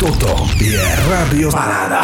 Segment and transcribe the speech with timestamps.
[0.00, 0.80] Toto je
[1.12, 2.00] Radio Paráda.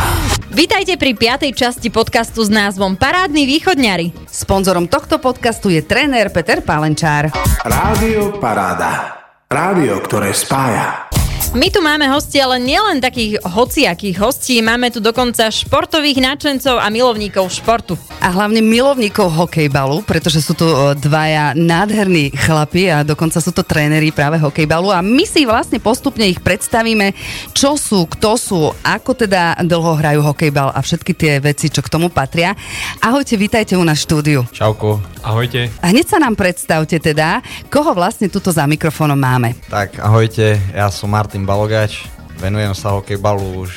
[0.53, 4.29] Vítajte pri piatej časti podcastu s názvom Parádni východňari.
[4.29, 7.33] Sponzorom tohto podcastu je tréner Peter Palenčár.
[7.65, 9.17] Rádio Paráda.
[9.49, 11.09] Rádio, ktoré spája.
[11.55, 16.87] My tu máme hostia, ale nielen takých hociakých hostí, máme tu dokonca športových nadšencov a
[16.91, 17.95] milovníkov športu.
[18.19, 20.67] A hlavne milovníkov hokejbalu, pretože sú tu
[20.99, 26.27] dvaja nádherní chlapi a dokonca sú to tréneri práve hokejbalu a my si vlastne postupne
[26.27, 27.15] ich predstavíme,
[27.55, 31.93] čo sú, kto sú, ako teda dlho hrajú hokejbal a všetky tie veci, čo k
[31.93, 32.57] tomu patria.
[33.05, 34.49] Ahojte, vítajte u nás štúdiu.
[34.51, 34.99] Čauko.
[35.27, 35.67] Ahojte.
[35.83, 39.59] A hneď sa nám predstavte teda, koho vlastne tuto za mikrofónom máme.
[39.67, 42.09] Tak, ahojte, ja som Martin Balogač,
[42.41, 43.77] venujem sa hokejbalu už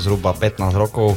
[0.00, 1.14] zhruba 15 rokov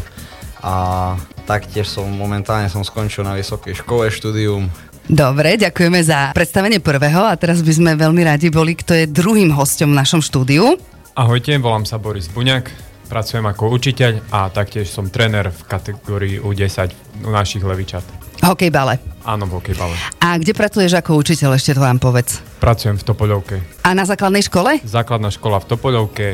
[0.60, 1.16] a
[1.48, 4.68] taktiež som momentálne som skončil na vysokej škole štúdium.
[5.10, 9.50] Dobre, ďakujeme za predstavenie prvého a teraz by sme veľmi radi boli, kto je druhým
[9.56, 10.78] hostom v našom štúdiu.
[11.18, 12.70] Ahojte, volám sa Boris Buňak,
[13.10, 16.94] pracujem ako učiteľ a taktiež som tréner v kategórii U10
[17.26, 18.19] u našich levičat.
[18.40, 19.00] Hokejbale.
[19.28, 19.96] Áno, v hokejbale.
[20.24, 22.40] A kde pracuješ ako učiteľ, ešte to vám povedz.
[22.64, 23.56] Pracujem v Topoľovke.
[23.84, 24.80] A na základnej škole?
[24.82, 26.28] Základná škola v Topoľovke,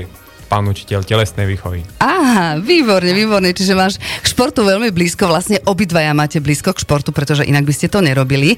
[0.45, 1.83] pán učiteľ telesnej výchovy.
[1.99, 3.51] Aha, výborne, výborne.
[3.51, 5.25] Čiže máš k športu veľmi blízko.
[5.25, 8.55] Vlastne obidvaja máte blízko k športu, pretože inak by ste to nerobili.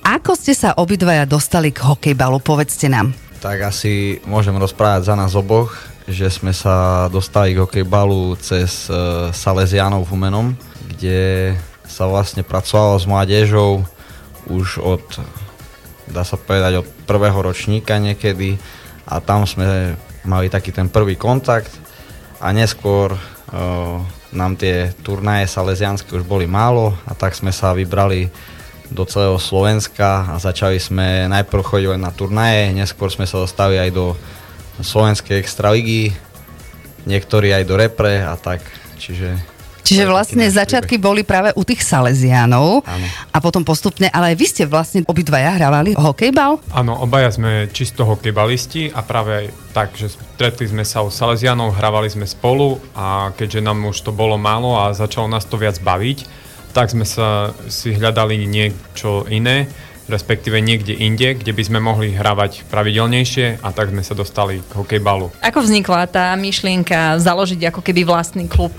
[0.00, 2.40] Ako ste sa obidvaja dostali k hokejbalu?
[2.40, 3.12] Povedzte nám.
[3.40, 5.72] Tak asi môžem rozprávať za nás oboch,
[6.08, 10.46] že sme sa dostali k hokejbalu cez uh, Salesianov v Humenom,
[10.90, 11.54] kde
[11.90, 13.82] sa vlastne pracovalo s mládežou
[14.46, 15.02] už od,
[16.06, 18.62] dá sa povedať, od prvého ročníka niekedy
[19.10, 21.74] a tam sme mali taký ten prvý kontakt
[22.38, 23.98] a neskôr uh,
[24.30, 28.30] nám tie turnaje salesianské už boli málo a tak sme sa vybrali
[28.90, 33.78] do celého Slovenska a začali sme najprv chodiť len na turnaje, neskôr sme sa dostali
[33.78, 34.14] aj do
[34.82, 36.10] Slovenskej extraligy,
[37.06, 38.64] niektorí aj do repre a tak,
[38.98, 39.38] čiže
[39.82, 43.06] Čiže vlastne začiatky boli práve u tých Salesiánov Áno.
[43.32, 46.60] a potom postupne, ale aj vy ste vlastne obidvaja hrávali hokejbal?
[46.72, 51.74] Áno, obaja sme čisto hokejbalisti a práve aj tak, že stretli sme sa u Salesianov,
[51.74, 55.78] hrávali sme spolu a keďže nám už to bolo málo a začalo nás to viac
[55.82, 56.26] baviť,
[56.70, 59.66] tak sme sa si hľadali niečo iné,
[60.10, 64.72] respektíve niekde inde, kde by sme mohli hrávať pravidelnejšie a tak sme sa dostali k
[64.74, 65.30] hokejbalu.
[65.38, 68.74] Ako vznikla tá myšlienka založiť ako keby vlastný klub?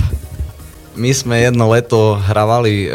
[0.91, 2.89] My sme jedno leto hravali e,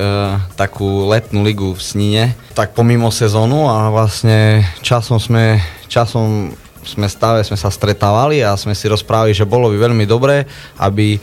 [0.53, 6.53] takú letnú ligu v Snine, tak pomimo sezónu a vlastne časom sme, časom
[6.85, 10.45] sme stave sme sa stretávali a sme si rozprávali, že bolo by veľmi dobré,
[10.77, 11.17] aby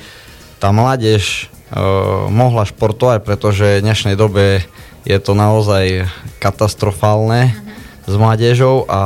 [0.58, 1.78] tá mládež e,
[2.34, 4.66] mohla športovať, pretože v dnešnej dobe
[5.06, 6.10] je to naozaj
[6.42, 7.54] katastrofálne
[8.10, 9.02] s mládežou a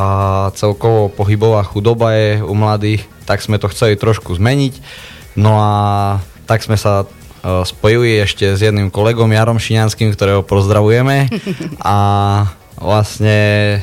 [0.55, 4.79] celkovo pohybová chudoba je u mladých, tak sme to chceli trošku zmeniť.
[5.35, 5.71] No a
[6.47, 7.03] tak sme sa
[7.43, 11.29] spojili ešte s jedným kolegom Jarom Šiňanským, ktorého pozdravujeme.
[11.81, 11.97] A
[12.77, 13.81] vlastne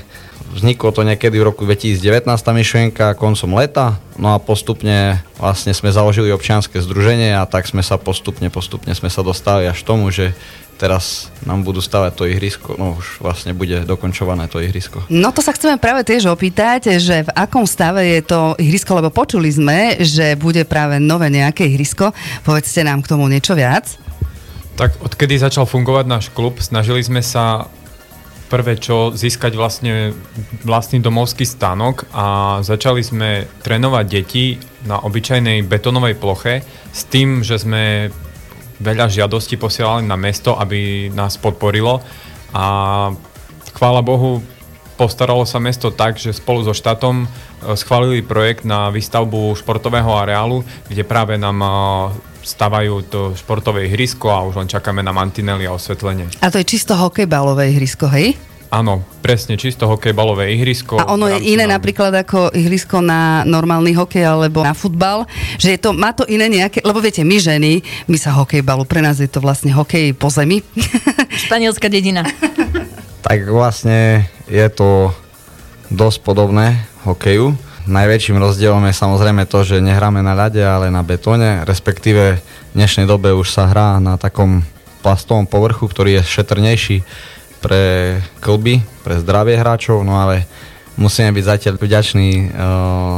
[0.55, 5.91] vzniklo to niekedy v roku 2019 tá myšlienka koncom leta, no a postupne vlastne sme
[5.91, 10.15] založili občianske združenie a tak sme sa postupne, postupne sme sa dostali až k tomu,
[10.15, 10.31] že
[10.75, 15.07] teraz nám budú stavať to ihrisko, no už vlastne bude dokončované to ihrisko.
[15.09, 19.15] No to sa chceme práve tiež opýtať, že v akom stave je to ihrisko, lebo
[19.15, 22.11] počuli sme, že bude práve nové nejaké ihrisko.
[22.43, 23.97] Povedzte nám k tomu niečo viac.
[24.75, 27.71] Tak odkedy začal fungovať náš klub, snažili sme sa
[28.51, 30.13] prvé čo získať vlastne
[30.63, 37.59] vlastný domovský stánok a začali sme trénovať deti na obyčajnej betonovej ploche s tým, že
[37.59, 38.15] sme
[38.81, 42.03] veľa žiadostí posielali na mesto, aby nás podporilo
[42.55, 42.65] a
[43.75, 44.43] chvála Bohu
[44.95, 47.27] postaralo sa mesto tak, že spolu so štátom e,
[47.75, 51.69] schválili projekt na výstavbu športového areálu, kde práve nám e,
[52.47, 56.31] stavajú to športové ihrisko a už len čakáme na mantinely a osvetlenie.
[56.39, 58.39] A to je čisto hokejbalové ihrisko, hej?
[58.75, 60.99] Áno, presne, čisto hokejbalové ihrisko.
[60.99, 65.31] A ono je iné napríklad ako ihrisko na normálny hokej alebo na futbal,
[65.63, 68.99] že je to, má to iné nejaké, lebo viete, my ženy, my sa hokejbalu, pre
[68.99, 70.67] nás je to vlastne hokej po zemi.
[71.47, 72.27] Španielská dedina.
[73.23, 75.15] Tak vlastne je to
[75.95, 77.55] dosť podobné hokeju.
[77.87, 83.07] Najväčším rozdielom je samozrejme to, že nehráme na ľade, ale na betóne, respektíve v dnešnej
[83.07, 84.67] dobe už sa hrá na takom
[85.07, 86.99] plastovom povrchu, ktorý je šetrnejší
[87.65, 90.45] pre klby, pre zdravie hráčov, no ale
[91.01, 92.45] musíme byť zatiaľ vďační uh,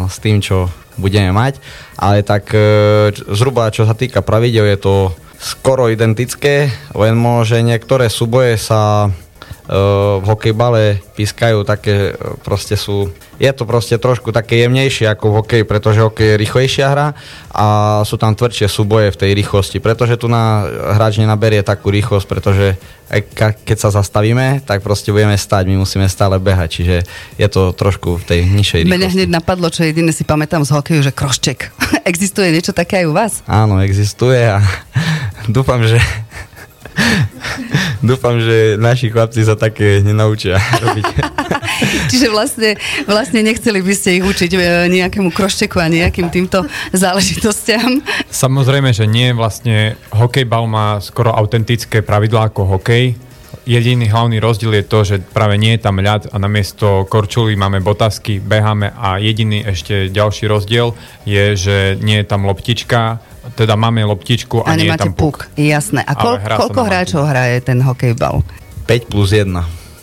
[0.07, 1.59] s tým, čo budeme mať.
[1.99, 4.95] Ale tak uh, zhruba čo sa týka pravidel, je to
[5.37, 9.11] skoro identické, len môže niektoré súboje sa
[9.67, 12.15] v hokejbale pískajú také,
[12.47, 13.11] proste sú,
[13.43, 17.09] je to proste trošku také jemnejšie ako v hokeji, pretože hokej je rýchlejšia hra
[17.51, 17.67] a
[18.07, 20.63] sú tam tvrdšie súboje v tej rýchlosti, pretože tu na
[20.95, 22.79] hráč nenaberie takú rýchlosť, pretože
[23.67, 26.97] keď sa zastavíme, tak proste budeme stať, my musíme stále behať, čiže
[27.39, 29.15] je to trošku v tej nižšej Mene rýchlosti.
[29.19, 31.75] hneď napadlo, čo jediné si pamätám z hokeju, že krošček.
[32.11, 33.33] Existuje niečo také aj u vás?
[33.51, 34.63] Áno, existuje a
[35.51, 35.99] dúfam, že
[38.09, 41.05] dúfam, že naši chlapci sa také nenaučia robiť.
[42.11, 44.59] Čiže vlastne, vlastne nechceli by ste ich učiť e,
[44.89, 46.65] nejakému kroščeku a nejakým týmto
[46.97, 48.01] záležitostiam.
[48.33, 49.37] Samozrejme, že nie.
[49.37, 53.26] Vlastne hokejbal má skoro autentické pravidlá ako hokej.
[53.67, 57.83] Jediný hlavný rozdiel je to, že práve nie je tam ľad a namiesto korčuly máme
[57.83, 60.95] botasky, beháme a jediný ešte ďalší rozdiel
[61.27, 63.19] je, že nie je tam loptička,
[63.59, 65.51] teda máme loptičku A a, nie je tam puk.
[65.51, 65.59] puk.
[65.59, 66.07] Jasné.
[66.07, 68.47] A kol, koľko hráčov hraje ten hokejbal?
[68.87, 69.51] 5 plus 1.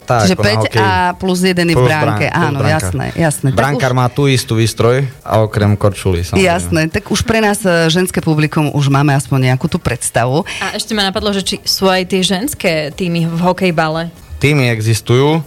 [0.03, 0.79] Tak, Čiže ako na 5 hokeji.
[0.79, 2.25] a plus 1 je v Plus bránke.
[2.27, 3.05] brán- Áno, jasné.
[3.15, 3.47] jasné.
[3.49, 6.21] Brankár už- má tú istú výstroj a okrem korčuly.
[6.21, 6.43] Samozrejme.
[6.43, 10.43] Jasné, tak už pre nás e, ženské publikum už máme aspoň nejakú tú predstavu.
[10.59, 14.11] A ešte ma napadlo, že či sú aj tie ženské týmy v hokejbale.
[14.37, 15.39] Týmy existujú.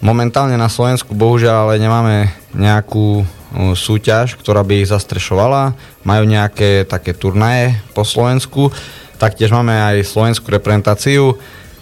[0.00, 2.16] Momentálne na Slovensku bohužiaľ ale nemáme
[2.56, 5.76] nejakú uh, súťaž, ktorá by ich zastrešovala.
[6.02, 8.72] Majú nejaké také turnaje po Slovensku.
[9.20, 11.36] Taktiež máme aj slovenskú reprezentáciu,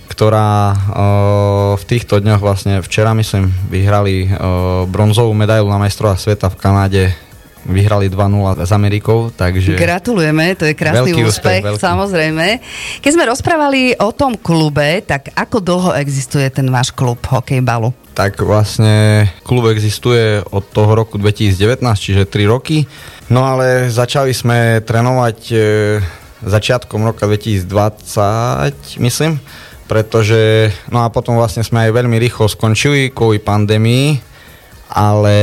[0.08, 0.78] ktorá uh,
[1.76, 7.04] v týchto dňoch vlastne včera myslím vyhrali uh, bronzovú medailu na majstrovách sveta v Kanáde
[7.68, 9.76] vyhrali 2-0 s Amerikou, takže...
[9.76, 11.82] Gratulujeme, to je krásny Veľký úspech, úspech, veľký.
[11.84, 12.46] samozrejme.
[13.04, 17.92] Keď sme rozprávali o tom klube, tak ako dlho existuje ten váš klub hokejbalu?
[18.16, 22.88] Tak vlastne klub existuje od toho roku 2019, čiže 3 roky.
[23.28, 25.56] No ale začali sme trénovať e,
[26.42, 27.68] začiatkom roka 2020,
[28.98, 29.38] myslím,
[29.88, 34.20] pretože, no a potom vlastne sme aj veľmi rýchlo skončili kvôli pandémii,
[34.92, 35.36] ale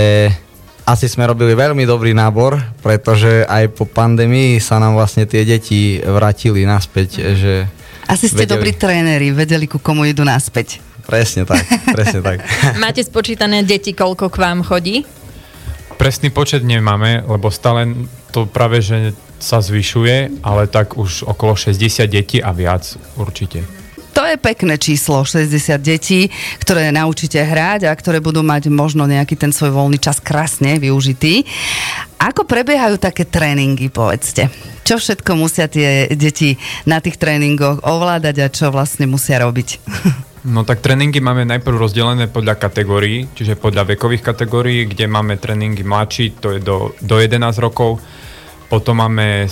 [0.85, 5.97] asi sme robili veľmi dobrý nábor, pretože aj po pandémii sa nám vlastne tie deti
[5.97, 7.65] vrátili naspäť, že
[8.05, 10.77] Asi ste vedeli- dobrí tréneri, vedeli, ku komu idú naspäť.
[11.09, 12.45] Presne tak, presne tak.
[12.85, 15.05] Máte spočítané deti, koľko k vám chodí?
[15.97, 17.89] Presný počet nemáme, lebo stále
[18.29, 22.83] to práve, že sa zvyšuje, ale tak už okolo 60 detí a viac
[23.17, 23.65] určite.
[24.25, 25.53] To je pekné číslo, 60
[25.85, 30.81] detí, ktoré naučíte hrať a ktoré budú mať možno nejaký ten svoj voľný čas krásne
[30.81, 31.45] využitý.
[32.17, 34.49] Ako prebiehajú také tréningy, povedzte?
[34.81, 36.57] Čo všetko musia tie deti
[36.89, 39.69] na tých tréningoch ovládať a čo vlastne musia robiť?
[40.45, 45.81] No tak tréningy máme najprv rozdelené podľa kategórií, čiže podľa vekových kategórií, kde máme tréningy
[45.81, 47.97] mladší, to je do, do 11 rokov,
[48.69, 49.49] potom máme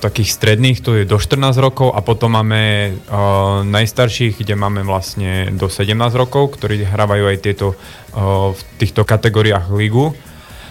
[0.00, 5.52] takých stredných, to je do 14 rokov a potom máme uh, najstarších, kde máme vlastne
[5.52, 10.16] do 17 rokov, ktorí hrávajú aj tieto, uh, v týchto kategóriách ligu.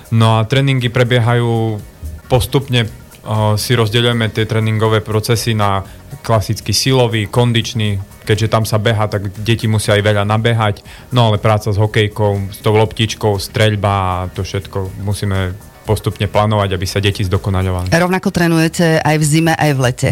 [0.09, 1.77] No a tréningy prebiehajú
[2.25, 5.85] postupne uh, si rozdeľujeme tie tréningové procesy na
[6.25, 10.81] klasický silový, kondičný, keďže tam sa beha, tak deti musia aj veľa nabehať,
[11.13, 16.77] no ale práca s hokejkou, s tou loptičkou, streľba a to všetko musíme postupne plánovať,
[16.77, 17.89] aby sa deti zdokonaľovali.
[17.89, 20.09] Rovnako trénujete aj v zime, aj v lete.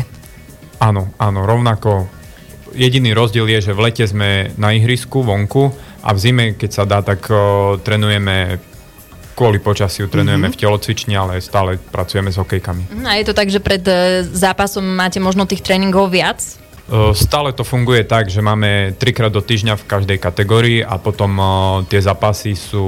[0.81, 2.09] Áno, áno, rovnako.
[2.73, 5.69] Jediný rozdiel je, že v lete sme na ihrisku vonku
[6.01, 8.57] a v zime, keď sa dá, tak o, trénujeme
[9.37, 10.57] kvôli počasiu, trénujeme mm-hmm.
[10.57, 12.97] v telocvični, ale stále pracujeme s hokejkami.
[12.97, 16.41] No a je to tak, že pred e, zápasom máte možno tých tréningov viac?
[16.87, 21.35] O, Stále to funguje tak, že máme trikrát do týždňa v každej kategórii a potom
[21.35, 21.43] o,
[21.83, 22.87] tie zápasy sú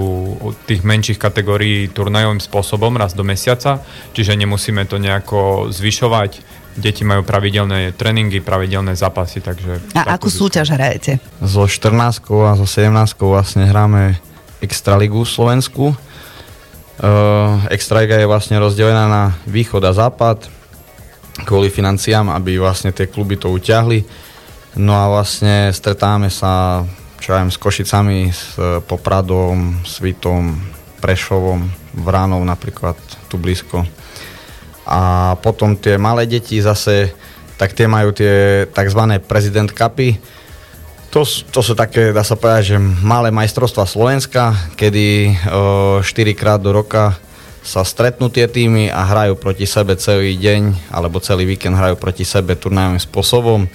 [0.64, 3.84] tých menších kategórií turnajovým spôsobom raz do mesiaca,
[4.16, 6.60] čiže nemusíme to nejako zvyšovať.
[6.80, 9.84] Deti majú pravidelné tréningy, pravidelné zápasy, takže...
[9.92, 11.20] A akú súťaž hrajete?
[11.44, 14.16] So 14 a so 17 vlastne hráme
[14.64, 15.92] Extraligu Slovensku.
[17.00, 20.59] Uh, Extraliga je vlastne rozdelená na východ a západ
[21.46, 24.04] kvôli financiám, aby vlastne tie kluby to utiahli.
[24.78, 26.84] No a vlastne stretávame sa
[27.20, 30.56] čo viem, s Košicami, s eh, Popradom, Svitom,
[31.04, 31.68] Prešovom,
[32.00, 32.96] Vránou napríklad
[33.28, 33.84] tu blízko.
[34.90, 37.14] A potom tie malé deti zase,
[37.60, 39.02] tak tie majú tie tzv.
[39.28, 40.18] prezident cupy,
[41.10, 46.62] to, to sú také, dá sa povedať, že malé majstrovstva Slovenska, kedy o, 4 krát
[46.62, 47.18] do roka
[47.70, 52.26] sa stretnú tie týmy a hrajú proti sebe celý deň alebo celý víkend hrajú proti
[52.26, 53.70] sebe turnajovým spôsobom.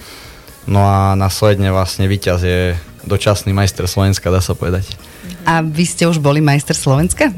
[0.67, 2.75] No a následne vlastne víťaz je
[3.07, 4.91] dočasný majster Slovenska, dá sa povedať.
[5.47, 7.31] A vy ste už boli majster Slovenska?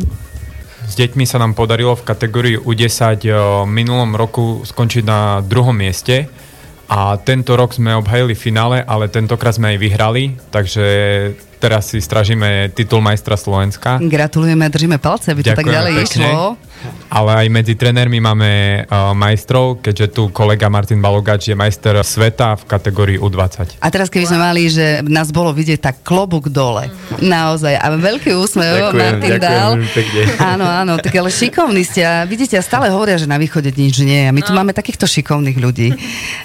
[0.87, 6.31] S deťmi sa nám podarilo v kategórii U10 o, minulom roku skončiť na druhom mieste
[6.87, 10.85] A tento rok sme obhajili finále, ale tentokrát sme aj vyhrali, takže
[11.57, 13.97] teraz si stražíme titul majstra Slovenska.
[13.99, 16.29] Gratulujeme a držíme palce, aby to tak ďalej pekne.
[16.29, 16.57] išlo.
[17.09, 18.49] Ale aj medzi trenérmi máme
[18.85, 23.81] uh, majstrov, keďže tu kolega Martin Balogač je majster sveta v kategórii U20.
[23.81, 26.93] A teraz keby sme mali, že nás bolo vidieť, tak klobúk dole.
[27.17, 27.73] Naozaj.
[27.81, 29.71] A veľký úsmev Ďakujem, Martin ďakujem dal.
[29.89, 30.21] pekne.
[30.53, 32.05] Áno, áno, tak ale šikovní ste.
[32.05, 34.29] A vidíte, a stále hovoria, že na východe nič nie je.
[34.29, 35.97] A my tu máme takýchto šikovných ľudí.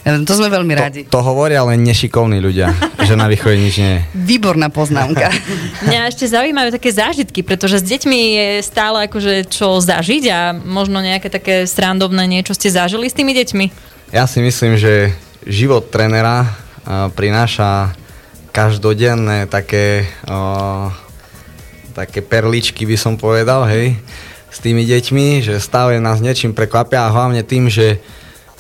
[0.02, 1.00] E, To sme veľmi radi.
[1.12, 2.73] To, to hovoria len nešikovní ľudia,
[3.04, 4.02] že na východe nič nie je.
[4.16, 5.01] Výborná poznámka.
[5.88, 11.02] Mňa ešte zaujímajú také zážitky, pretože s deťmi je stále akože čo zažiť a možno
[11.02, 13.64] nejaké také srandovné niečo ste zažili s tými deťmi.
[14.12, 15.16] Ja si myslím, že
[15.49, 16.47] život trénera
[16.85, 17.97] a, prináša
[18.52, 20.92] každodenné také, o,
[21.97, 23.97] také perličky, by som povedal, hej,
[24.52, 28.04] s tými deťmi, že stále nás niečím prekvapia a hlavne tým, že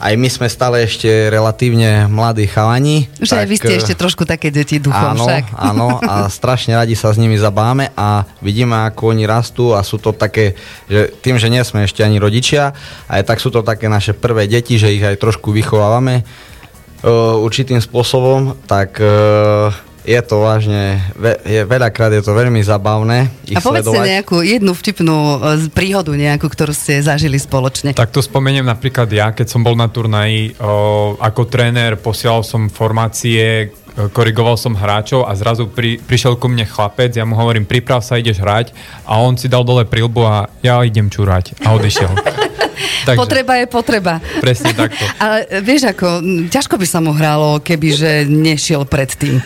[0.02, 3.06] aj my sme stále ešte relatívne mladí chalani.
[3.22, 5.54] Že aj vy ste eh, ešte trošku také deti duchom áno, však.
[5.54, 10.02] áno, a strašne radi sa s nimi zabáme a vidíme, ako oni rastú a sú
[10.02, 10.58] to také,
[10.90, 12.74] že tým, že nie sme ešte ani rodičia,
[13.06, 17.78] aj tak sú to také naše prvé deti, že ich aj trošku vychovávame uh, určitým
[17.78, 19.70] spôsobom, tak uh,
[20.02, 20.98] je to vážne,
[21.46, 24.10] je, veľakrát je to veľmi zabavné ich A povedzte sledovať.
[24.18, 25.36] nejakú jednu vtipnú e,
[25.70, 27.94] príhodu nejakú, ktorú ste zažili spoločne.
[27.94, 32.66] Tak to spomeniem napríklad ja, keď som bol na turnaji, o, ako tréner posielal som
[32.66, 37.62] formácie, e, korigoval som hráčov a zrazu pri, prišiel ku mne chlapec, ja mu hovorím,
[37.62, 38.74] priprav sa, ideš hrať
[39.06, 42.10] a on si dal dole prilbu a ja idem čurať a odišiel.
[43.08, 44.14] Takže, Potreba je potreba.
[44.40, 45.04] Presne takto.
[45.24, 49.38] Ale vieš ako, ťažko by sa mu hralo, keby že nešiel predtým.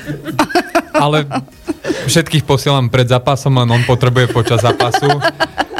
[1.05, 1.29] Ale
[2.09, 5.09] všetkých posielam pred zápasom, len on potrebuje počas zápasu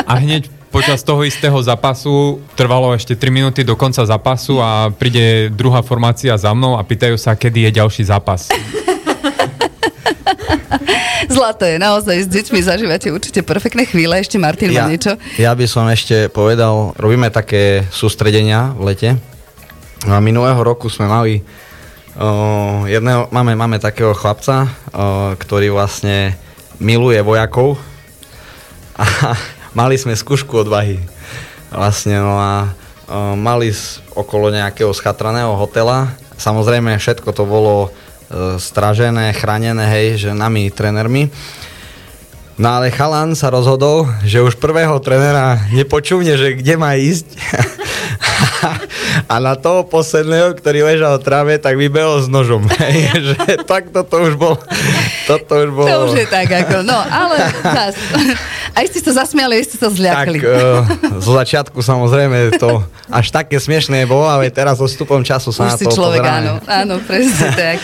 [0.07, 5.49] a hneď počas toho istého zápasu trvalo ešte 3 minúty do konca zápasu a príde
[5.49, 8.53] druhá formácia za mnou a pýtajú sa, kedy je ďalší zápas.
[11.37, 14.17] Zlaté, naozaj s deťmi zažívate určite perfektné chvíle.
[14.19, 15.17] Ešte Martin má niečo?
[15.37, 19.11] ja by som ešte povedal, robíme také sústredenia v lete.
[20.07, 21.43] A minulého roku sme mali
[22.17, 26.37] uh, jedného, máme, máme takého chlapca, uh, ktorý vlastne
[26.77, 27.81] miluje vojakov
[28.97, 29.05] a
[29.81, 31.01] mali sme skúšku odvahy.
[31.73, 33.73] Vlastne, no a uh, mali
[34.15, 36.15] okolo nejakého schatraného hotela.
[36.37, 37.91] Samozrejme, všetko to bolo
[38.59, 41.31] stražené, chránené, hej, že nami, trénermi.
[42.57, 47.29] No ale chalan sa rozhodol, že už prvého trénera nepočúvne, že kde má ísť.
[49.27, 52.69] A na toho posledného, ktorý ležal v tráve, tak vybehol s nožom.
[53.27, 54.55] Že tak toto už bol.
[55.27, 55.89] Toto už bolo.
[55.89, 57.97] To už je tak ako, no ale zas.
[58.77, 60.39] Aj ste sa zasmiali, ste sa tak, zľakli.
[60.45, 60.85] uh,
[61.17, 65.73] zo začiatku samozrejme to až také smiešné bolo, ale teraz so stupom času sa Už
[65.73, 66.37] na to človek, pozeráme.
[66.37, 67.81] áno, áno, presne tak.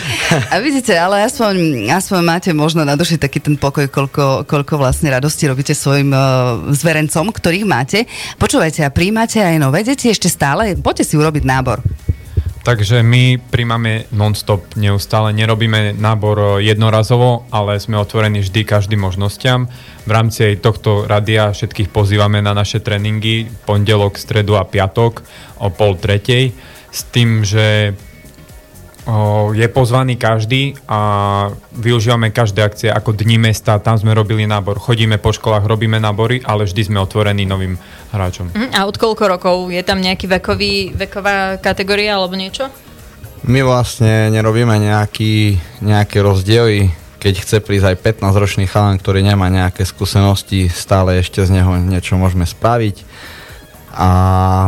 [0.53, 5.09] A vidíte, ale aspoň, aspoň máte možno na duši taký ten pokoj, koľko, koľko vlastne
[5.09, 8.05] radosti robíte svojim uh, zverencom, ktorých máte.
[8.37, 10.77] Počúvajte, a príjmate aj nové deti ešte stále?
[10.77, 11.81] Poďte si urobiť nábor.
[12.63, 19.67] Takže my príjmame non-stop neustále, nerobíme nábor e, jednorazovo, ale sme otvorení vždy každým možnostiam.
[20.07, 25.27] V rámci aj tohto radia všetkých pozývame na naše tréningy pondelok, stredu a piatok
[25.59, 26.55] o pol tretej
[26.95, 27.99] s tým, že
[29.53, 34.79] je pozvaný každý a využívame každé akcie ako Dni mesta, tam sme robili nábor.
[34.79, 37.75] Chodíme po školách, robíme nábory, ale vždy sme otvorení novým
[38.15, 38.55] hráčom.
[38.55, 39.57] Mhm, A od koľko rokov?
[39.75, 42.71] Je tam nejaký vekový, veková kategória alebo niečo?
[43.43, 46.95] My vlastne nerobíme nejaký, nejaké rozdiely.
[47.19, 52.15] Keď chce prísť aj 15-ročný chalan, ktorý nemá nejaké skúsenosti, stále ešte z neho niečo
[52.15, 53.03] môžeme spraviť.
[53.99, 54.09] A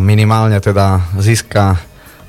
[0.03, 1.79] minimálne teda získa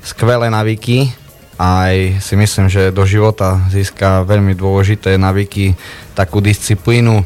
[0.06, 1.10] skvelé navyky,
[1.56, 5.72] aj si myslím, že do života získa veľmi dôležité navyky,
[6.12, 7.24] takú disciplínu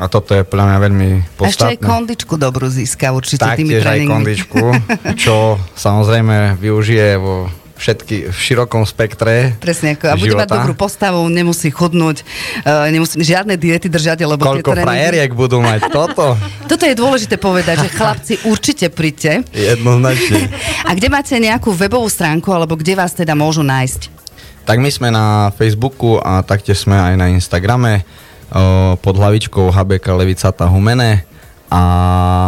[0.00, 1.84] a toto je podľa mňa veľmi A ešte aj podstatné.
[1.84, 4.12] kondičku dobrú získa určite tými Taktiež aj tréningmi.
[4.16, 4.64] kondičku,
[5.22, 10.12] čo samozrejme využije vo všetky, v širokom spektre Presne ako.
[10.12, 12.20] A bude mať dobrú postavu, nemusí chudnúť,
[12.68, 15.32] uh, nemusí žiadne diety držať, lebo Koľko tie tréningy...
[15.32, 16.36] budú mať toto?
[16.70, 19.42] Toto je dôležité povedať, že chlapci určite príďte.
[19.56, 20.52] Jednoznačne.
[20.88, 24.20] A kde máte nejakú webovú stránku, alebo kde vás teda môžu nájsť?
[24.68, 28.04] Tak my sme na Facebooku a taktiež sme aj na Instagrame
[28.52, 31.26] o, pod hlavičkou HBK Levicata Humene
[31.72, 31.82] a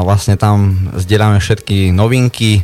[0.06, 2.62] vlastne tam zdieľame všetky novinky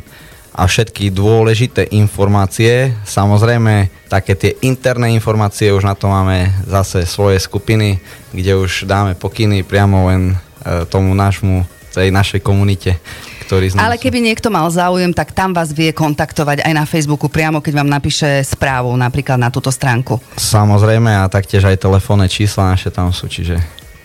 [0.53, 2.93] a všetky dôležité informácie.
[3.05, 8.01] Samozrejme, také tie interné informácie, už na to máme zase svoje skupiny,
[8.33, 11.63] kde už dáme pokyny priamo len e, tomu nášmu,
[11.93, 13.01] tej našej komunite,
[13.49, 17.65] nás Ale keby niekto mal záujem, tak tam vás vie kontaktovať aj na Facebooku priamo,
[17.65, 20.21] keď vám napíše správu napríklad na túto stránku.
[20.37, 23.57] Samozrejme a taktiež aj telefónne čísla naše tam sú, čiže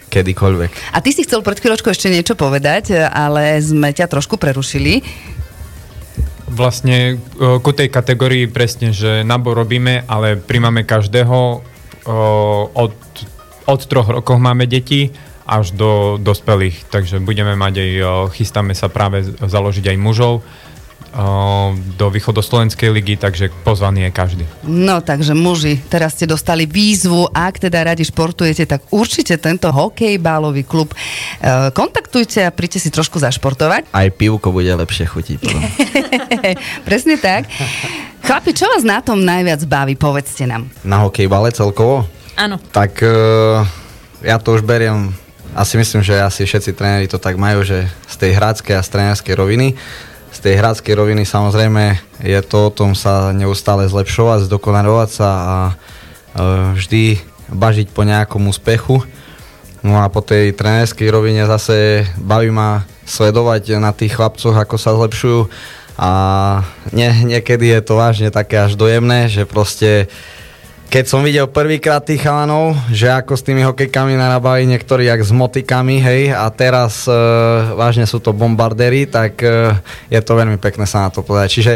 [0.08, 0.96] kedykoľvek.
[0.96, 5.04] A ty si chcel pred chvíľočkou ešte niečo povedať, ale sme ťa trošku prerušili.
[6.54, 11.38] Vlastne o, ku tej kategórii presne, že nábor robíme, ale príjmame každého.
[11.38, 11.60] O,
[12.70, 12.94] od,
[13.66, 15.10] od troch rokov máme deti
[15.44, 20.46] až do dospelých, takže budeme mať aj, o, chystáme sa práve založiť aj mužov
[21.94, 24.44] do východoslovenskej ligy, takže pozvaný je každý.
[24.66, 30.66] No takže muži, teraz ste dostali výzvu, ak teda radi športujete, tak určite tento hokejbalový
[30.66, 30.96] klub e,
[31.70, 33.94] kontaktujte a príďte si trošku zašportovať.
[33.94, 35.40] Aj pivko bude lepšie chutiť.
[36.88, 37.46] Presne tak.
[38.26, 40.66] Chlapi, čo vás na tom najviac baví, povedzte nám.
[40.82, 42.10] Na hokejbale celkovo?
[42.34, 42.58] Áno.
[42.74, 43.62] Tak uh,
[44.18, 45.14] ja to už beriem,
[45.54, 48.90] asi myslím, že asi všetci tréneri to tak majú, že z tej hráckej a z
[48.90, 49.78] trénerskej roviny.
[50.34, 55.56] Z tej hráckej roviny samozrejme je to o tom sa neustále zlepšovať, zdokonalovať sa a
[55.70, 57.22] uh, vždy
[57.54, 58.98] bažiť po nejakom úspechu.
[59.86, 64.96] No a po tej trénerskej rovine zase baví ma sledovať na tých chlapcoch, ako sa
[64.96, 65.46] zlepšujú
[65.94, 66.10] a
[66.90, 70.10] nie, niekedy je to vážne také až dojemné, že proste
[70.88, 75.34] keď som videl prvýkrát tých chalanov, že ako s tými hokejkami narábali niektorí jak s
[75.34, 77.12] motikami, hej, a teraz e,
[77.74, 79.74] vážne sú to bombardéry, tak e,
[80.08, 81.48] je to veľmi pekné sa na to povedať.
[81.50, 81.74] Čiže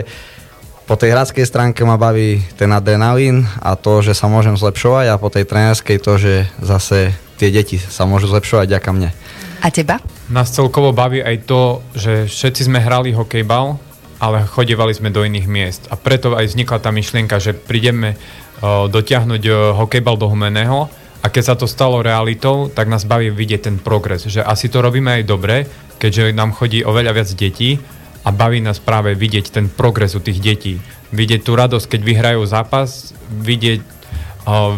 [0.89, 5.21] po tej hradskej stránke ma baví ten adrenalín a to, že sa môžem zlepšovať a
[5.21, 6.33] po tej trénerskej to, že
[6.65, 9.13] zase tie deti sa môžu zlepšovať ďaká mne.
[9.61, 10.01] A teba?
[10.33, 13.77] Nás celkovo baví aj to, že všetci sme hrali hokejbal,
[14.19, 15.83] ale chodievali sme do iných miest.
[15.93, 18.19] A preto aj vznikla tá myšlienka, že prídeme
[18.65, 19.43] dotiahnuť
[19.79, 20.91] hokejbal do Humeného
[21.23, 24.27] a keď sa to stalo realitou, tak nás baví vidieť ten progres.
[24.27, 25.67] Že asi to robíme aj dobre,
[25.99, 27.79] keďže nám chodí oveľa viac detí
[28.27, 30.75] a baví nás práve vidieť ten progres u tých detí.
[31.15, 33.81] Vidieť tú radosť, keď vyhrajú zápas, vidieť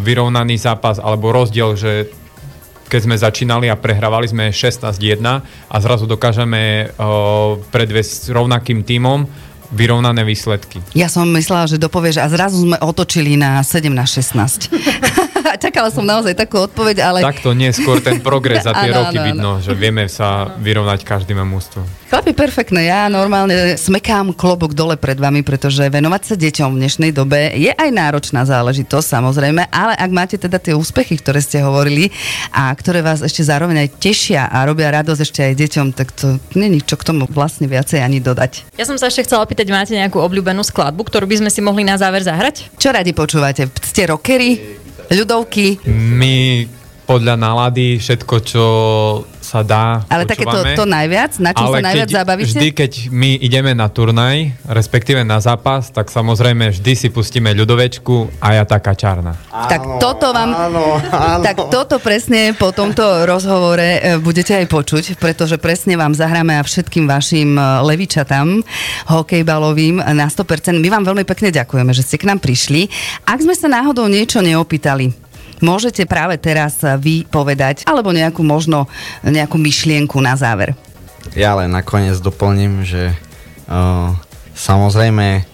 [0.03, 2.11] vyrovnaný zápas alebo rozdiel, že
[2.91, 5.23] keď sme začínali a prehrávali sme 16-1
[5.71, 6.91] a zrazu dokážeme
[7.71, 9.31] predviesť rovnakým tímom
[9.71, 10.83] vyrovnané výsledky.
[10.99, 14.71] Ja som myslela, že dopovieš a zrazu sme otočili na 7 na 16.
[15.64, 17.18] Čakala som naozaj takú odpoveď, ale...
[17.24, 19.26] Takto nie, skôr ten progres za tie Áno, roky áno.
[19.26, 21.83] vidno, že vieme sa vyrovnať každému mústvu.
[22.11, 22.90] Chlapi, perfektné.
[22.90, 27.70] Ja normálne smekám klobok dole pred vami, pretože venovať sa deťom v dnešnej dobe je
[27.70, 32.11] aj náročná záležitosť, samozrejme, ale ak máte teda tie úspechy, ktoré ste hovorili
[32.50, 36.42] a ktoré vás ešte zároveň aj tešia a robia radosť ešte aj deťom, tak to
[36.59, 38.74] není čo k tomu vlastne viacej ani dodať.
[38.74, 41.87] Ja som sa ešte chcela opýtať, máte nejakú obľúbenú skladbu, ktorú by sme si mohli
[41.87, 42.74] na záver zahrať?
[42.74, 43.70] Čo radi počúvate?
[43.87, 44.80] Ste rockery?
[45.11, 45.83] Ľudovky?
[45.90, 46.62] My
[47.03, 48.64] podľa nálady všetko, čo
[49.51, 51.43] sa dá, Ale také to, najviac?
[51.43, 52.55] Na čom sa najviac keď, zabavíte?
[52.55, 58.39] vždy, keď my ideme na turnaj, respektíve na zápas, tak samozrejme vždy si pustíme ľudovečku
[58.39, 59.35] a ja taká čarná.
[59.51, 61.43] Tak toto vám, áno, áno.
[61.43, 66.63] tak toto presne po tomto rozhovore e, budete aj počuť, pretože presne vám zahráme a
[66.63, 68.63] všetkým vašim e, levičatám
[69.11, 70.79] hokejbalovým na 100%.
[70.79, 72.87] My vám veľmi pekne ďakujeme, že ste k nám prišli.
[73.27, 75.30] Ak sme sa náhodou niečo neopýtali,
[75.61, 78.88] môžete práve teraz vy povedať, alebo nejakú možno
[79.25, 80.75] nejakú myšlienku na záver.
[81.37, 83.12] Ja len nakoniec doplním, že
[83.68, 84.16] uh,
[84.57, 85.44] samozrejme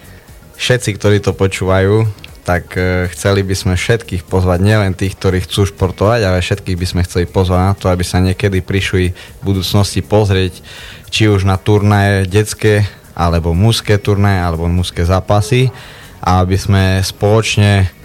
[0.57, 2.07] všetci, ktorí to počúvajú,
[2.47, 6.87] tak uh, chceli by sme všetkých pozvať, nielen tých, ktorí chcú športovať, ale všetkých by
[6.87, 10.63] sme chceli pozvať na to, aby sa niekedy prišli v budúcnosti pozrieť,
[11.11, 15.73] či už na turnaje detské, alebo mužské turnaje, alebo mužské zápasy
[16.21, 17.96] a aby sme spoločne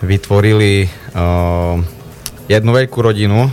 [0.00, 1.76] vytvorili uh,
[2.48, 3.52] jednu veľkú rodinu,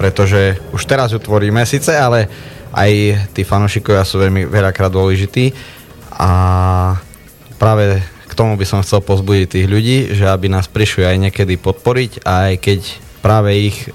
[0.00, 2.30] pretože už teraz ju tvoríme síce, ale
[2.72, 2.90] aj
[3.34, 5.52] tí fanúšikovia sú veľmi veľakrát dôležití
[6.14, 6.30] a
[7.58, 8.00] práve
[8.30, 12.22] k tomu by som chcel pozbudiť tých ľudí, že aby nás prišli aj niekedy podporiť
[12.22, 12.80] a aj keď
[13.20, 13.90] práve ich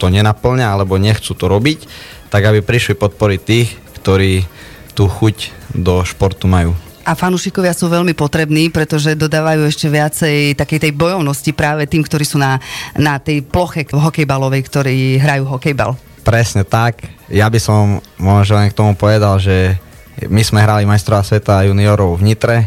[0.00, 1.84] to nenaplňa alebo nechcú to robiť,
[2.32, 3.68] tak aby prišli podporiť tých,
[4.00, 4.46] ktorí
[4.94, 6.72] tú chuť do športu majú.
[7.04, 12.24] A fanúšikovia sú veľmi potrební, pretože dodávajú ešte viacej takej tej bojovnosti práve tým, ktorí
[12.28, 12.60] sú na,
[12.92, 15.96] na tej ploche hokejbalovej, ktorí hrajú hokejbal.
[16.20, 17.08] Presne tak.
[17.32, 19.80] Ja by som možno len k tomu povedal, že
[20.28, 22.58] my sme hrali majstrova sveta juniorov v Nitre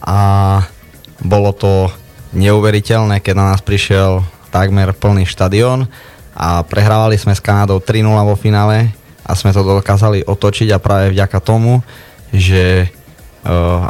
[0.00, 0.18] a
[1.20, 1.92] bolo to
[2.32, 5.84] neuveriteľné, keď na nás prišiel takmer plný štadión
[6.32, 8.92] a prehrávali sme s Kanadou 3-0 vo finále
[9.26, 11.84] a sme to dokázali otočiť a práve vďaka tomu,
[12.32, 12.88] že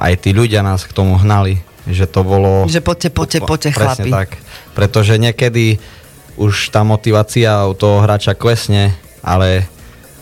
[0.01, 2.66] aj tí ľudia nás k tomu hnali, že to bolo...
[2.69, 4.11] Že poďte, poďte, poďte, chlapi.
[4.11, 4.29] tak.
[4.77, 5.81] Pretože niekedy
[6.37, 8.92] už tá motivácia u toho hráča klesne,
[9.25, 9.64] ale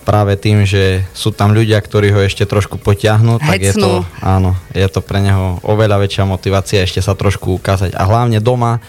[0.05, 4.21] práve tým, že sú tam ľudia, ktorí ho ešte trošku potiahnú, tak je to, Hecnú.
[4.21, 7.97] áno, je to pre neho oveľa väčšia motivácia ešte sa trošku ukázať.
[7.97, 8.85] A hlavne doma,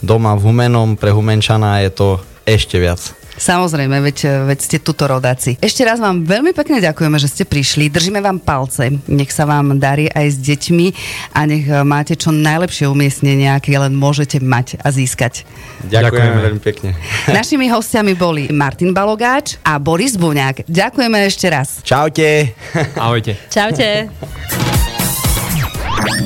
[0.00, 2.08] doma v Humenom, pre Humenčana je to
[2.46, 3.02] ešte viac.
[3.40, 5.56] Samozrejme, veď, veď ste tuto rodáci.
[5.64, 7.88] Ešte raz vám veľmi pekne ďakujeme, že ste prišli.
[7.88, 8.92] Držíme vám palce.
[9.08, 10.86] Nech sa vám darí aj s deťmi
[11.32, 15.48] a nech eh, máte čo najlepšie umiestnenie, aké len môžete mať a získať.
[15.88, 16.40] Ďakujem Ďakujeme.
[16.44, 16.90] veľmi pekne.
[17.40, 20.68] Našimi hostiami boli Martin Balogáč a Boris Buňák.
[20.68, 21.80] Ďakujeme ešte raz.
[21.80, 22.52] Čaute.
[23.00, 23.40] Ahojte.
[23.48, 24.12] Čaute.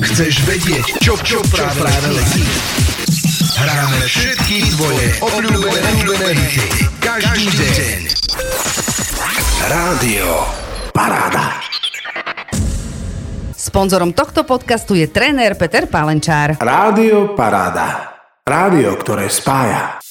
[0.03, 2.84] Chceš vedieť, čo, čo práve, práve letí?
[3.65, 6.85] Hráme všetky tvoje obľúbené, obľúbené hity.
[7.01, 8.01] Každý deň.
[9.65, 10.29] Rádio
[10.93, 11.65] Paráda.
[13.57, 16.61] Sponzorom tohto podcastu je tréner Peter Palenčár.
[16.61, 18.21] Rádio Paráda.
[18.45, 20.04] Rádio, ktoré spája.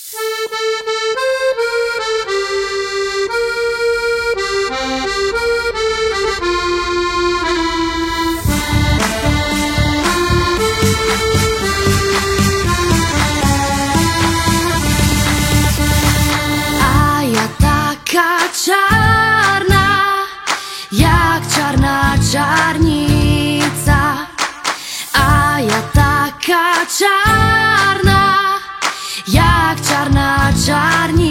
[22.34, 24.02] Čarná čarnica.
[25.14, 28.58] A ja taká čarná,
[29.30, 31.23] jak čarná čarnica.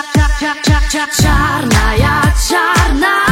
[0.00, 3.29] Czarna, czarna, czarna.